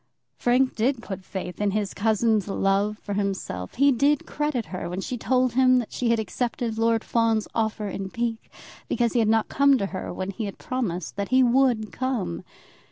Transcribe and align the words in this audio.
Frank 0.35 0.73
did 0.75 1.03
put 1.03 1.23
faith 1.23 1.61
in 1.61 1.69
his 1.69 1.93
cousin's 1.93 2.47
love 2.47 2.97
for 2.97 3.13
himself. 3.13 3.75
He 3.75 3.91
did 3.91 4.25
credit 4.25 4.65
her 4.73 4.89
when 4.89 4.99
she 4.99 5.15
told 5.15 5.53
him 5.53 5.77
that 5.77 5.93
she 5.93 6.09
had 6.09 6.17
accepted 6.17 6.79
Lord 6.79 7.03
Fawn's 7.03 7.47
offer 7.53 7.87
in 7.87 8.09
pique, 8.09 8.51
because 8.87 9.13
he 9.13 9.19
had 9.19 9.27
not 9.27 9.47
come 9.47 9.77
to 9.77 9.85
her 9.93 10.11
when 10.11 10.31
he 10.31 10.45
had 10.45 10.57
promised 10.57 11.17
that 11.17 11.29
he 11.29 11.43
would 11.43 11.91
come. 11.91 12.43